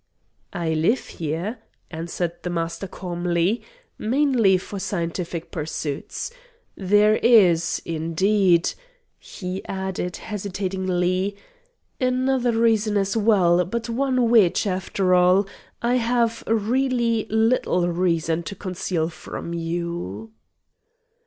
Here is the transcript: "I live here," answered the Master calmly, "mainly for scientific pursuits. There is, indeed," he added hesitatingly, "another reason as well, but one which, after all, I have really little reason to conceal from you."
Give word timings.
"I 0.55 0.73
live 0.73 1.05
here," 1.09 1.59
answered 1.91 2.41
the 2.41 2.49
Master 2.49 2.87
calmly, 2.87 3.61
"mainly 3.99 4.57
for 4.57 4.79
scientific 4.79 5.51
pursuits. 5.51 6.31
There 6.75 7.17
is, 7.17 7.79
indeed," 7.85 8.73
he 9.19 9.63
added 9.67 10.17
hesitatingly, 10.17 11.37
"another 11.99 12.53
reason 12.53 12.97
as 12.97 13.15
well, 13.15 13.63
but 13.63 13.89
one 13.89 14.31
which, 14.31 14.65
after 14.65 15.13
all, 15.13 15.45
I 15.83 15.97
have 15.97 16.43
really 16.47 17.27
little 17.29 17.87
reason 17.89 18.41
to 18.41 18.55
conceal 18.55 19.07
from 19.09 19.53
you." 19.53 20.31